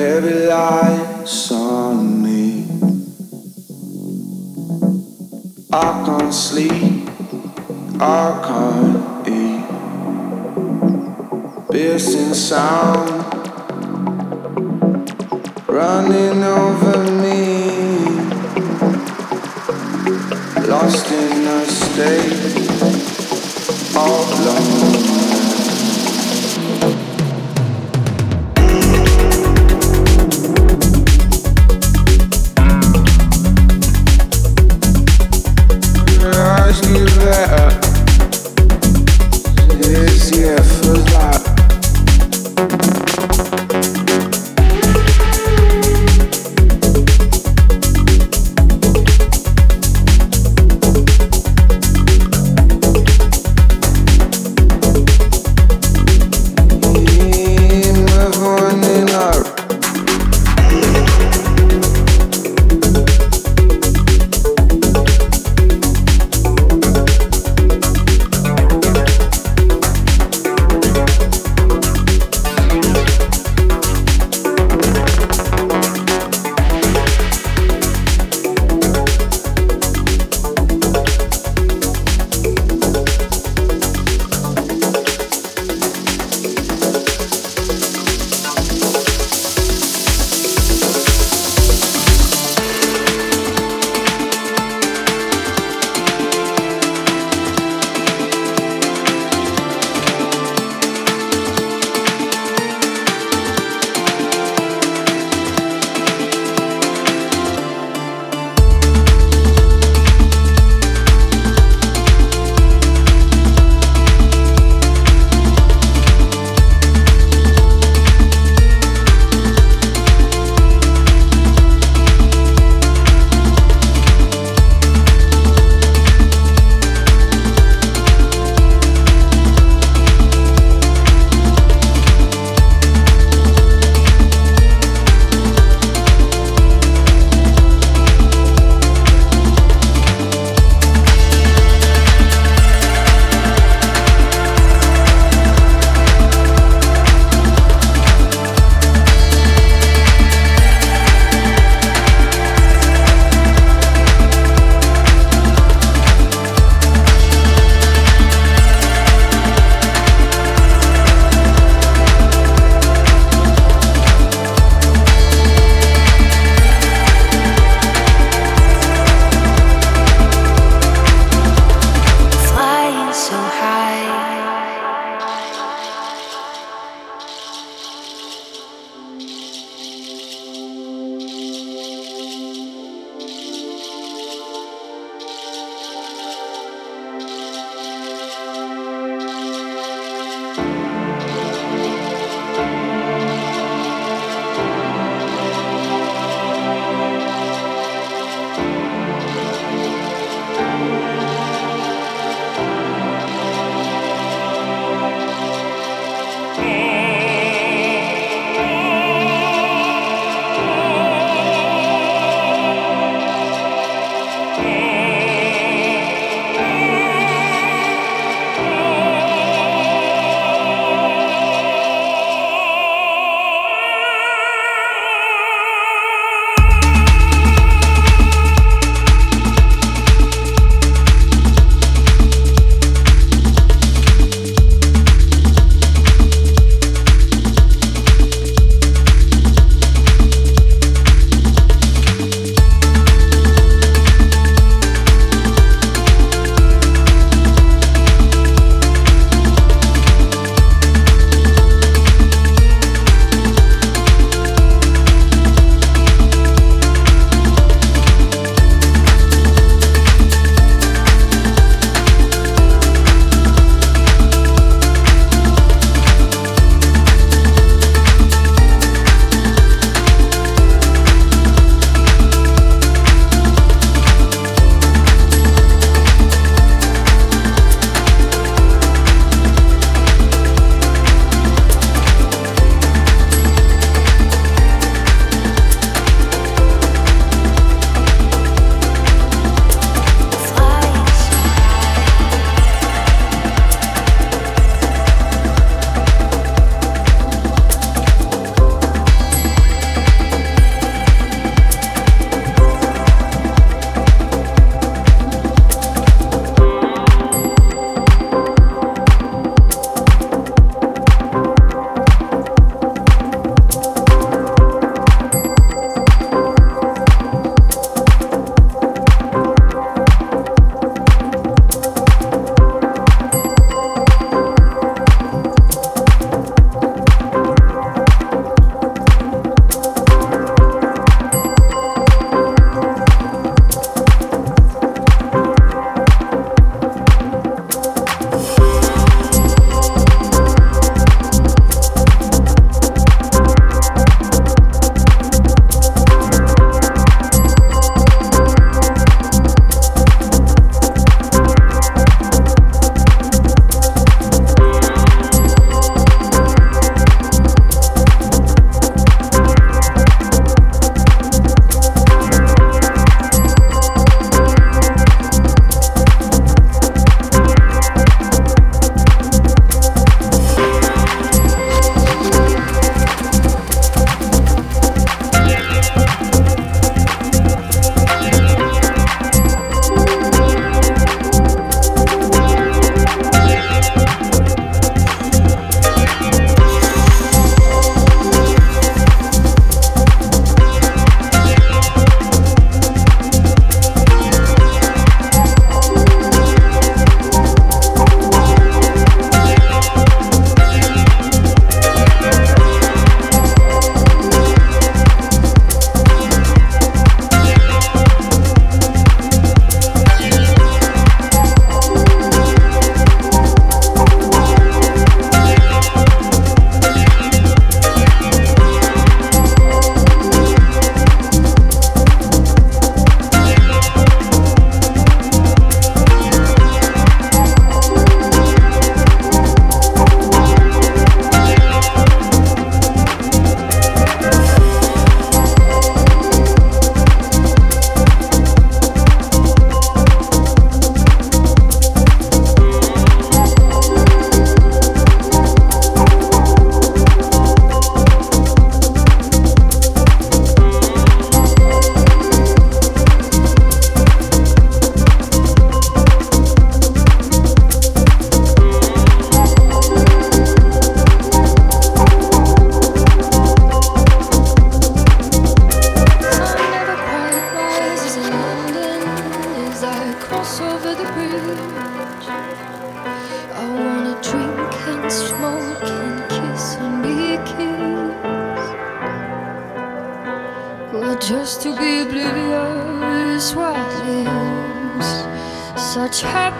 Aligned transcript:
Every 0.00 0.46
light 0.46 1.28
me. 2.22 2.64
I 5.70 6.02
can't 6.06 6.32
sleep. 6.32 7.06
I 8.00 8.40
can't 8.46 9.28
eat. 9.28 9.66
Piercing 11.70 12.32
sound 12.32 13.10
running 15.68 16.44
over 16.44 16.98
me. 17.20 17.44
Lost 20.66 21.12
in 21.12 21.46
a 21.46 21.66
state. 21.66 22.39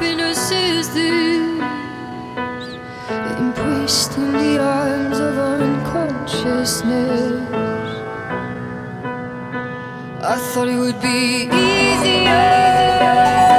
Happiness 0.00 0.50
is 0.50 0.88
this, 0.94 1.60
embraced 3.38 4.16
in 4.16 4.32
the 4.32 4.58
arms 4.58 5.18
of 5.18 5.36
unconsciousness. 5.36 7.42
I 10.22 10.36
thought 10.52 10.68
it 10.68 10.78
would 10.78 11.00
be 11.02 11.50
easier. 11.52 13.49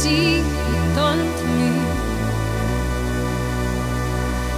You 0.00 0.10
see 0.10 0.36
you've 0.38 0.94
done 0.94 1.18
to 1.18 1.44
me? 1.58 1.72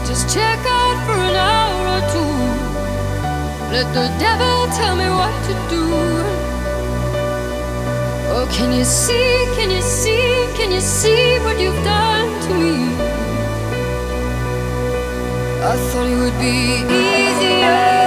Just 0.07 0.33
check 0.35 0.59
out 0.67 0.97
for 1.07 1.19
an 1.31 1.37
hour 1.37 1.83
or 1.95 2.03
two. 2.13 2.35
Let 3.73 3.87
the 3.95 4.07
devil 4.19 4.67
tell 4.77 4.95
me 4.95 5.09
what 5.09 5.35
to 5.47 5.55
do. 5.71 5.85
Oh, 8.35 8.47
can 8.53 8.73
you 8.73 8.85
see, 8.85 9.47
can 9.57 9.71
you 9.71 9.83
see, 9.83 10.47
can 10.55 10.71
you 10.71 10.81
see 10.81 11.39
what 11.41 11.59
you've 11.59 11.85
done 11.85 12.29
to 12.43 12.55
me? 12.55 12.77
I 15.65 15.77
thought 15.89 16.07
it 16.07 16.19
would 16.23 16.39
be 16.39 16.85
easier. 16.87 18.02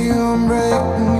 you 0.00 0.46
break 0.46 1.00
me. 1.00 1.11